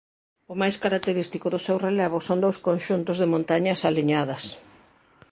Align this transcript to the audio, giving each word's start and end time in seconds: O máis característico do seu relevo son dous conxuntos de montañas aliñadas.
O 0.51 0.53
máis 0.61 0.75
característico 0.83 1.47
do 1.53 1.59
seu 1.65 1.77
relevo 1.87 2.17
son 2.27 2.37
dous 2.45 2.57
conxuntos 2.67 3.17
de 3.21 3.31
montañas 3.33 3.79
aliñadas. 3.89 4.43